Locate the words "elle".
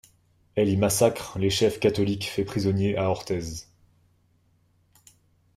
0.55-0.69